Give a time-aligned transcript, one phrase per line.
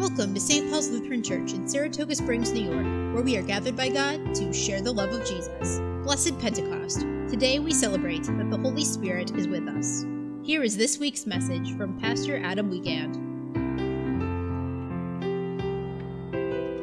[0.00, 0.70] Welcome to St.
[0.70, 4.50] Paul's Lutheran Church in Saratoga Springs, New York, where we are gathered by God to
[4.50, 5.78] share the love of Jesus.
[6.04, 7.00] Blessed Pentecost.
[7.28, 10.06] Today we celebrate that the Holy Spirit is with us.
[10.42, 13.14] Here is this week's message from Pastor Adam Wiegand.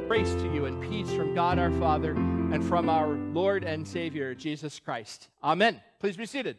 [0.07, 4.35] Grace to you and peace from God our Father and from our Lord and Savior
[4.35, 5.29] Jesus Christ.
[5.43, 5.81] Amen.
[5.99, 6.57] Please be seated.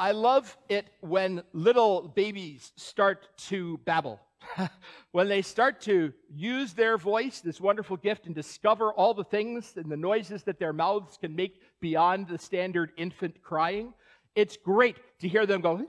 [0.00, 4.18] I love it when little babies start to babble.
[5.12, 9.74] when they start to use their voice, this wonderful gift, and discover all the things
[9.76, 13.92] and the noises that their mouths can make beyond the standard infant crying,
[14.34, 15.84] it's great to hear them go,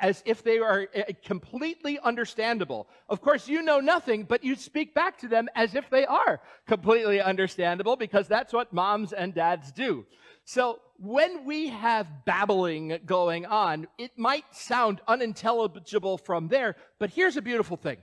[0.00, 2.88] as if they are eh, completely understandable.
[3.10, 6.40] Of course, you know nothing, but you speak back to them as if they are
[6.66, 10.06] completely understandable because that's what moms and dads do.
[10.44, 17.36] So when we have babbling going on, it might sound unintelligible from there, but here's
[17.36, 17.98] a beautiful thing.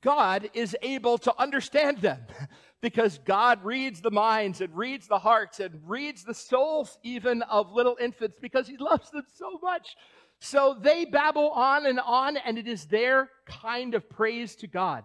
[0.00, 2.20] God is able to understand them
[2.80, 7.72] because God reads the minds and reads the hearts and reads the souls even of
[7.72, 9.96] little infants because he loves them so much.
[10.40, 15.04] So they babble on and on, and it is their kind of praise to God.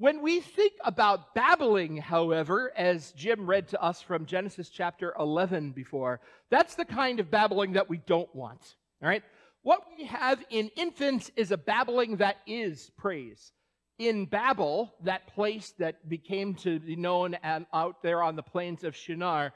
[0.00, 5.72] When we think about babbling, however, as Jim read to us from Genesis chapter 11
[5.72, 8.76] before, that's the kind of babbling that we don't want.
[9.02, 9.22] All right?
[9.60, 13.52] What we have in infants is a babbling that is praise.
[13.98, 18.96] In Babel, that place that became to be known out there on the plains of
[18.96, 19.52] Shinar,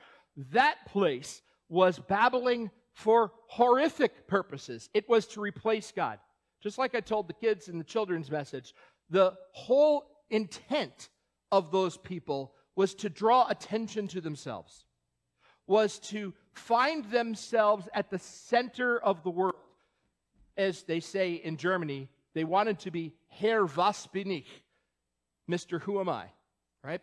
[0.52, 4.90] that place was babbling for horrific purposes.
[4.92, 6.18] It was to replace God.
[6.62, 8.74] Just like I told the kids in the children's message,
[9.08, 11.08] the whole intent
[11.52, 14.84] of those people was to draw attention to themselves,
[15.66, 19.54] was to find themselves at the center of the world.
[20.56, 24.48] As they say in Germany, they wanted to be Herr was bin ich,
[25.48, 25.80] Mr.
[25.80, 26.26] Who am I,
[26.82, 27.00] right?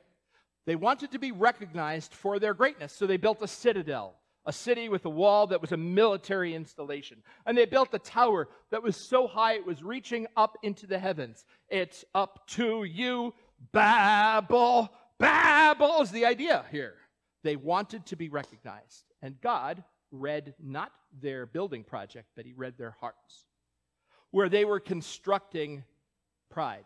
[0.65, 4.15] They wanted to be recognized for their greatness, so they built a citadel,
[4.45, 7.21] a city with a wall that was a military installation.
[7.45, 10.99] And they built a tower that was so high it was reaching up into the
[10.99, 11.45] heavens.
[11.69, 13.33] It's up to you,
[13.71, 14.89] Babel.
[15.19, 16.95] Babel is the idea here.
[17.43, 19.05] They wanted to be recognized.
[19.21, 20.91] And God read not
[21.21, 23.45] their building project, but He read their hearts,
[24.31, 25.83] where they were constructing
[26.49, 26.85] pride,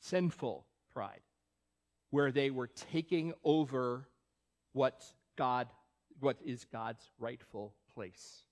[0.00, 1.20] sinful pride,
[2.10, 4.08] where they were taking over
[4.72, 5.04] what
[5.36, 5.68] God
[6.20, 8.42] what is God's rightful place.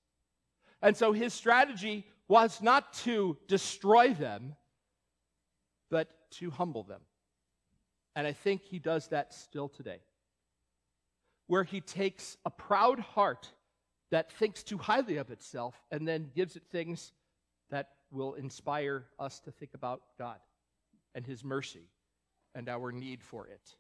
[0.83, 4.55] And so his strategy was not to destroy them,
[5.91, 7.01] but to humble them.
[8.15, 10.01] And I think he does that still today,
[11.47, 13.51] where he takes a proud heart
[14.11, 17.13] that thinks too highly of itself and then gives it things
[17.71, 20.39] that will inspire us to think about God
[21.15, 21.89] and his mercy
[22.55, 23.75] and our need for it.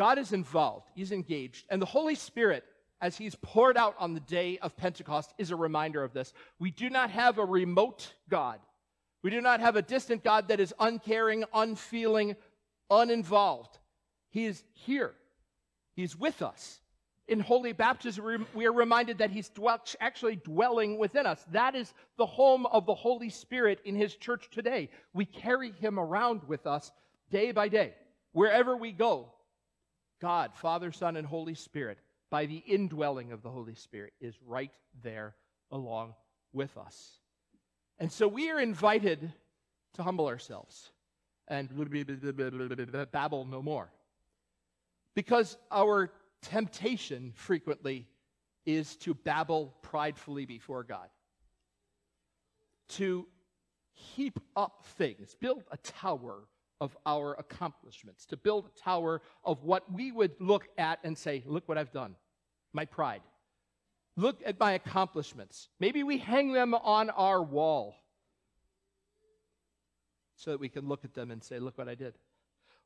[0.00, 2.64] God is involved, He's engaged, and the Holy Spirit,
[3.02, 6.32] as He's poured out on the day of Pentecost, is a reminder of this.
[6.58, 8.60] We do not have a remote God.
[9.22, 12.36] We do not have a distant God that is uncaring, unfeeling,
[12.88, 13.76] uninvolved.
[14.30, 15.12] He is here.
[15.92, 16.80] He's with us.
[17.28, 19.50] In holy baptism, we are reminded that He's
[20.00, 21.44] actually dwelling within us.
[21.52, 24.88] That is the home of the Holy Spirit in His church today.
[25.12, 26.90] We carry Him around with us
[27.30, 27.92] day by day.
[28.32, 29.34] Wherever we go,
[30.20, 31.98] God, Father, Son, and Holy Spirit,
[32.30, 34.72] by the indwelling of the Holy Spirit, is right
[35.02, 35.34] there
[35.70, 36.14] along
[36.52, 37.18] with us.
[37.98, 39.32] And so we are invited
[39.94, 40.90] to humble ourselves
[41.48, 41.68] and
[43.12, 43.92] babble no more.
[45.14, 48.06] Because our temptation frequently
[48.64, 51.08] is to babble pridefully before God,
[52.90, 53.26] to
[53.92, 56.44] heap up things, build a tower
[56.80, 61.42] of our accomplishments, to build a tower of what we would look at and say,
[61.46, 62.16] Look what I've done.
[62.72, 63.22] My pride.
[64.16, 65.68] Look at my accomplishments.
[65.78, 67.94] Maybe we hang them on our wall
[70.36, 72.14] so that we can look at them and say, Look what I did.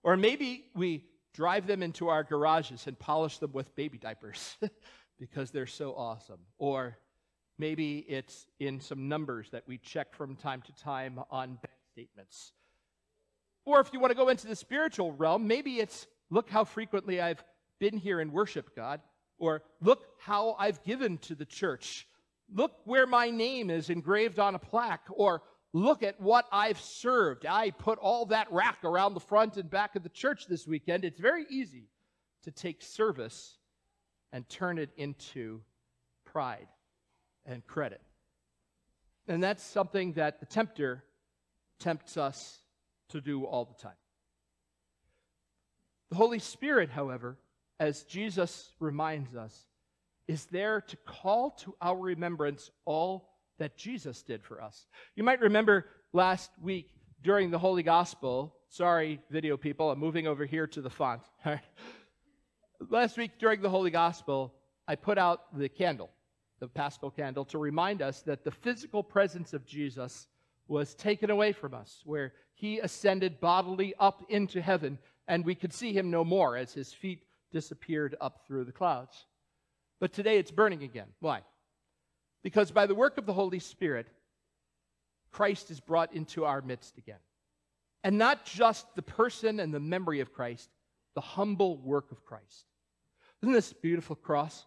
[0.02, 4.56] Or maybe we drive them into our garages and polish them with baby diapers
[5.19, 6.41] because they're so awesome.
[6.58, 6.99] Or
[7.58, 12.52] maybe it's in some numbers that we check from time to time on bank statements
[13.64, 17.20] or if you want to go into the spiritual realm, maybe it's look how frequently
[17.20, 17.43] I've
[17.81, 19.00] been here and worshiped God,
[19.38, 22.06] or look how I've given to the church.
[22.52, 27.46] Look where my name is engraved on a plaque, or look at what I've served.
[27.46, 31.05] I put all that rack around the front and back of the church this weekend.
[31.05, 31.88] It's very easy
[32.44, 33.58] to take service
[34.32, 35.60] and turn it into
[36.25, 36.69] pride
[37.46, 38.00] and credit.
[39.26, 41.05] And that's something that the tempter
[41.81, 42.58] tempts us
[43.11, 43.97] to do all the time.
[46.11, 47.39] The Holy Spirit, however,
[47.81, 49.67] as Jesus reminds us,
[50.29, 54.87] is there to call to our remembrance all that Jesus did for us.
[55.17, 56.89] You might remember last week
[57.23, 61.23] during the Holy Gospel, sorry, video people, I'm moving over here to the font.
[62.91, 64.55] last week during the Holy Gospel,
[64.87, 66.11] I put out the candle,
[66.61, 70.29] the paschal candle, to remind us that the physical presence of Jesus
[70.69, 75.72] was taken away from us, where he ascended bodily up into heaven, and we could
[75.72, 77.22] see him no more as his feet
[77.52, 79.26] disappeared up through the clouds.
[80.00, 81.08] But today it's burning again.
[81.20, 81.43] Why?
[82.43, 84.06] Because by the work of the Holy Spirit,
[85.31, 87.19] Christ is brought into our midst again.
[88.02, 90.69] And not just the person and the memory of Christ,
[91.14, 92.67] the humble work of Christ.
[93.43, 94.67] Isn't this beautiful cross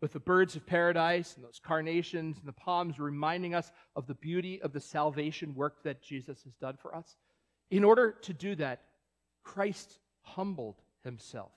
[0.00, 4.14] with the birds of paradise and those carnations and the palms reminding us of the
[4.14, 7.16] beauty of the salvation work that Jesus has done for us?
[7.70, 8.82] In order to do that,
[9.42, 11.52] Christ humbled himself.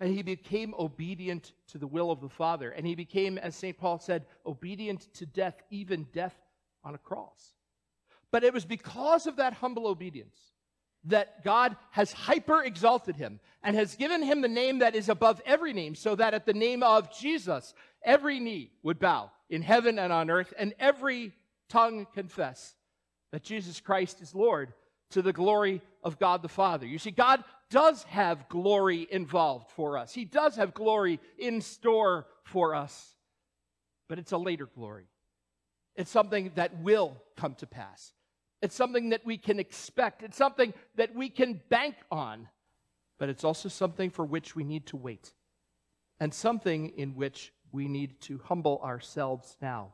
[0.00, 2.70] And he became obedient to the will of the Father.
[2.70, 3.78] And he became, as St.
[3.78, 6.34] Paul said, obedient to death, even death
[6.82, 7.54] on a cross.
[8.32, 10.36] But it was because of that humble obedience
[11.06, 15.40] that God has hyper exalted him and has given him the name that is above
[15.44, 19.98] every name, so that at the name of Jesus, every knee would bow in heaven
[19.98, 21.32] and on earth, and every
[21.68, 22.74] tongue confess
[23.32, 24.72] that Jesus Christ is Lord
[25.10, 26.86] to the glory of God the Father.
[26.86, 32.26] You see, God does have glory involved for us, He does have glory in store
[32.44, 33.14] for us,
[34.08, 35.06] but it's a later glory.
[35.96, 38.12] It's something that will come to pass.
[38.64, 40.22] It's something that we can expect.
[40.22, 42.48] It's something that we can bank on.
[43.18, 45.34] But it's also something for which we need to wait.
[46.18, 49.92] And something in which we need to humble ourselves now,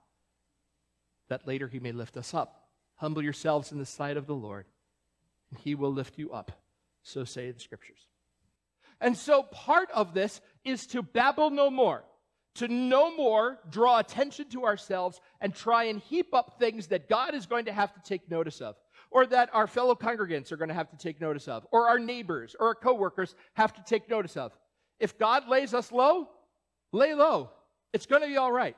[1.28, 2.69] that later He may lift us up.
[2.94, 4.67] Humble yourselves in the sight of the Lord,
[5.50, 6.52] and He will lift you up.
[7.02, 8.06] So say the Scriptures.
[9.00, 12.05] And so part of this is to babble no more
[12.56, 17.35] to no more draw attention to ourselves and try and heap up things that God
[17.35, 18.76] is going to have to take notice of,
[19.11, 21.99] or that our fellow congregants are going to have to take notice of, or our
[21.99, 24.52] neighbors or our coworkers have to take notice of.
[24.99, 26.29] If God lays us low,
[26.93, 27.50] lay low.
[27.93, 28.76] It's going to be all right.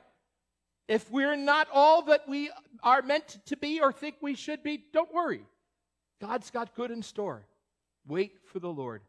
[0.87, 2.49] If we're not all that we
[2.83, 5.45] are meant to be or think we should be, don't worry.
[6.21, 7.45] God's got good in store.
[8.07, 9.01] Wait for the Lord.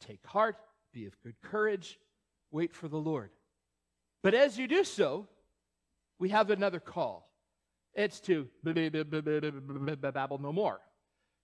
[0.00, 0.56] Take heart,
[0.92, 1.98] be of good courage,
[2.50, 3.30] wait for the Lord.
[4.26, 5.28] But as you do so,
[6.18, 7.30] we have another call.
[7.94, 10.80] It's to babble no more.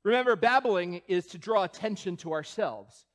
[0.02, 3.06] Remember, babbling is to draw attention to ourselves,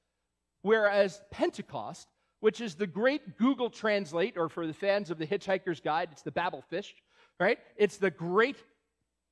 [0.61, 2.07] whereas Pentecost,
[2.39, 6.21] which is the great Google Translate, or for the fans of the Hitchhiker's Guide, it's
[6.21, 6.93] the Babelfish,
[7.37, 7.59] right?
[7.75, 8.63] It's the great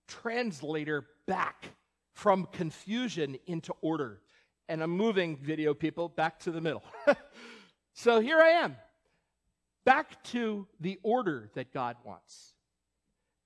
[0.09, 1.69] translator back
[2.13, 4.19] from confusion into order.
[4.67, 6.83] And I'm moving video people back to the middle.
[7.93, 8.75] so here I am
[9.85, 12.53] back to the order that God wants.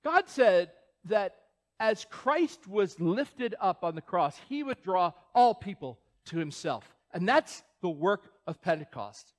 [0.04, 0.70] God said
[1.04, 1.36] that
[1.78, 6.96] as Christ was lifted up on the cross, he would draw all people to himself.
[7.12, 9.32] And that's the work of Pentecost.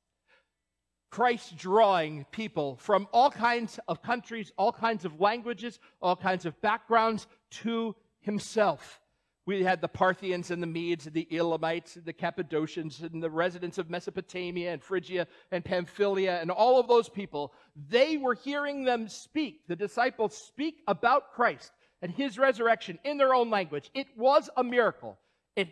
[1.12, 6.60] Christ drawing people from all kinds of countries, all kinds of languages, all kinds of
[6.62, 9.02] backgrounds to himself.
[9.46, 13.30] We had the Parthians and the Medes and the Elamites and the Cappadocians and the
[13.30, 17.54] residents of Mesopotamia and Phrygia and Pamphylia and all of those people.
[17.90, 21.72] They were hearing them speak, the disciples speak about Christ
[22.02, 23.90] and his resurrection in their own language.
[23.94, 25.18] It was a miracle.
[25.56, 25.70] It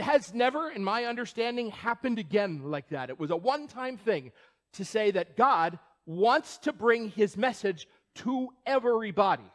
[0.00, 3.08] has never, in my understanding, happened again like that.
[3.08, 4.32] It was a one time thing
[4.74, 9.50] to say that God wants to bring his message to everybody.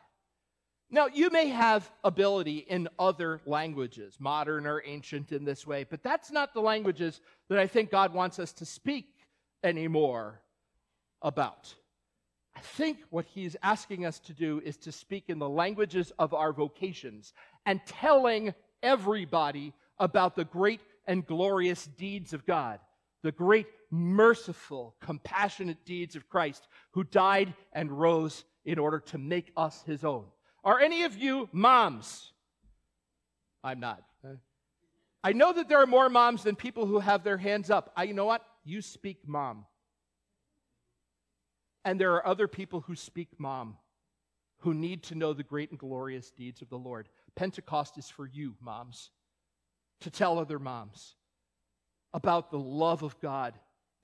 [0.92, 6.04] Now, you may have ability in other languages, modern or ancient in this way, but
[6.04, 9.08] that's not the languages that I think God wants us to speak
[9.64, 10.42] anymore
[11.22, 11.74] about.
[12.56, 16.34] I think what He's asking us to do is to speak in the languages of
[16.34, 17.34] our vocations
[17.66, 22.80] and telling everybody about the great and glorious deeds of God,
[23.24, 29.52] the great, merciful, compassionate deeds of Christ who died and rose in order to make
[29.58, 30.26] us His own.
[30.66, 32.34] Are any of you moms?
[33.64, 34.04] I'm not.
[35.24, 37.92] I know that there are more moms than people who have their hands up.
[37.96, 38.44] I, you know what?
[38.64, 39.66] You speak mom.
[41.84, 43.78] And there are other people who speak mom
[44.60, 47.10] who need to know the great and glorious deeds of the Lord.
[47.36, 49.12] Pentecost is for you, moms,
[50.02, 51.16] to tell other moms
[52.14, 53.54] about the love of God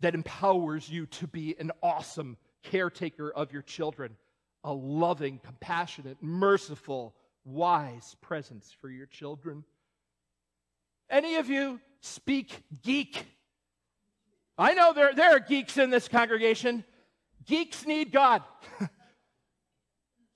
[0.01, 4.15] that empowers you to be an awesome caretaker of your children,
[4.63, 9.63] a loving, compassionate, merciful, wise presence for your children.
[11.09, 12.51] Any of you speak
[12.83, 13.25] geek?
[14.57, 16.83] I know there, there are geeks in this congregation.
[17.45, 18.43] Geeks need God.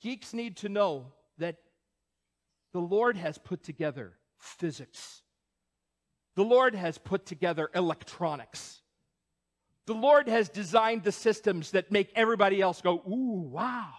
[0.02, 1.58] geeks need to know that
[2.74, 5.22] the Lord has put together physics,
[6.36, 8.82] the Lord has put together electronics.
[9.88, 13.94] The Lord has designed the systems that make everybody else go, ooh, wow.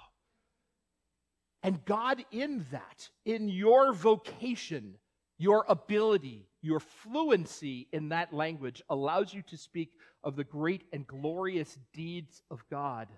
[1.66, 4.94] And God, in that, in your vocation,
[5.36, 9.90] your ability, your fluency in that language allows you to speak
[10.22, 13.08] of the great and glorious deeds of God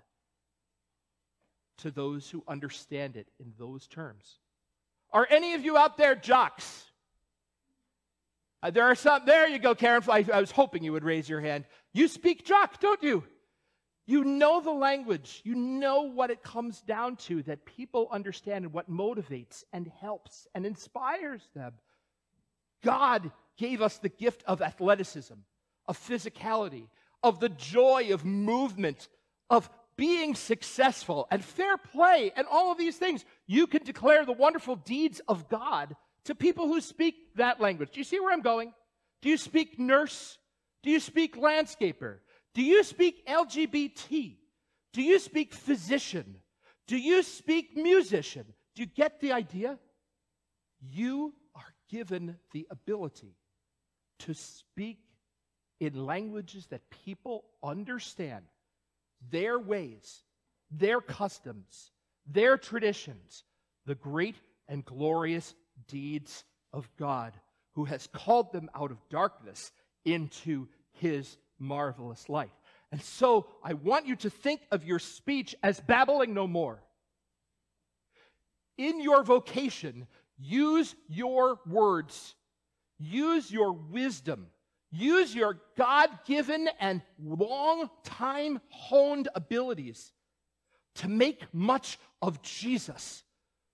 [1.77, 4.39] to those who understand it in those terms.
[5.13, 6.85] Are any of you out there jocks?
[8.63, 9.27] Uh, there are some.
[9.27, 10.01] There you go, Karen.
[10.09, 11.65] I, I was hoping you would raise your hand.
[11.93, 13.23] You speak jock, don't you?
[14.09, 15.39] You know the language.
[15.43, 20.47] You know what it comes down to that people understand and what motivates and helps
[20.55, 21.73] and inspires them.
[22.83, 25.35] God gave us the gift of athleticism,
[25.87, 26.87] of physicality,
[27.21, 29.09] of the joy of movement,
[29.47, 33.23] of being successful and fair play and all of these things.
[33.45, 37.91] You can declare the wonderful deeds of God to people who speak that language.
[37.91, 38.73] Do you see where I'm going?
[39.21, 40.39] Do you speak nurse?
[40.81, 42.15] Do you speak landscaper?
[42.53, 44.37] Do you speak LGBT?
[44.93, 46.37] Do you speak physician?
[46.87, 48.45] Do you speak musician?
[48.75, 49.77] Do you get the idea?
[50.81, 53.35] You are given the ability
[54.19, 54.99] to speak
[55.79, 58.45] in languages that people understand
[59.29, 60.23] their ways,
[60.71, 61.91] their customs,
[62.25, 63.43] their traditions,
[63.85, 64.35] the great
[64.67, 65.55] and glorious
[65.87, 67.33] deeds of God,
[67.75, 69.71] who has called them out of darkness
[70.05, 72.51] into his marvelous light.
[72.91, 76.81] And so I want you to think of your speech as babbling no more.
[78.77, 82.35] In your vocation, use your words,
[82.97, 84.47] use your wisdom,
[84.89, 90.13] use your God given and long time honed abilities
[90.95, 93.23] to make much of Jesus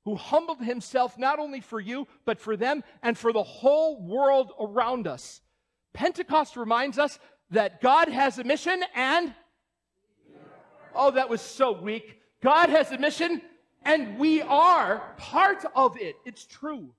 [0.05, 4.51] who humbled himself not only for you, but for them and for the whole world
[4.59, 5.41] around us.
[5.93, 7.17] Pentecost reminds us
[7.55, 9.33] that God has a mission and.
[10.93, 12.21] Oh, that was so weak.
[12.41, 13.41] God has a mission
[13.83, 16.15] and we are part of it.
[16.25, 16.93] It's true.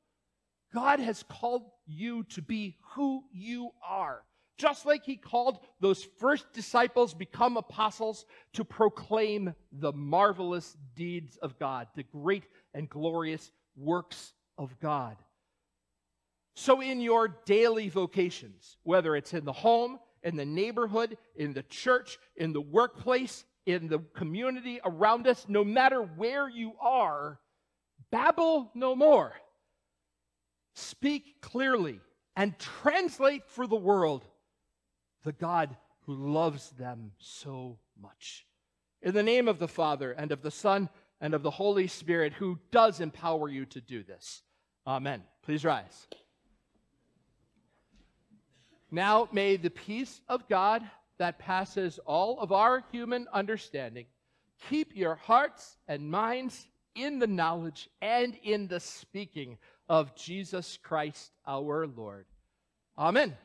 [0.75, 4.23] God has called you to be who you are.
[4.59, 11.59] Just like he called those first disciples become apostles to proclaim the marvelous deeds of
[11.59, 15.17] God, the great and glorious works of God.
[16.55, 21.63] So, in your daily vocations, whether it's in the home, in the neighborhood, in the
[21.65, 27.41] church, in the workplace, in the community around us, no matter where you are,
[28.11, 29.33] babble no more.
[30.75, 32.01] Speak clearly
[32.37, 34.25] and translate for the world
[35.25, 38.47] the God who loves them so much.
[39.03, 40.89] In the name of the Father, and of the Son,
[41.21, 44.43] and of the Holy Spirit who does empower you to do this.
[44.87, 45.23] Amen.
[45.43, 46.07] Please rise.
[48.97, 50.83] Now may the peace of God
[51.19, 54.07] that passes all of our human understanding
[54.71, 59.59] keep your hearts and minds in the knowledge and in the speaking
[59.91, 62.25] of Jesus Christ our Lord.
[62.97, 63.37] Amen.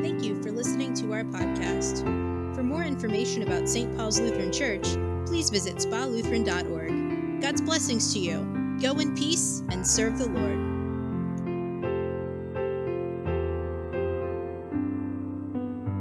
[0.00, 2.04] Thank you for listening to our podcast.
[2.54, 3.96] For more information about St.
[3.96, 4.86] Paul's Lutheran Church,
[5.26, 7.42] please visit spalutheran.org.
[7.42, 8.78] God's blessings to you.
[8.80, 10.75] Go in peace and serve the Lord.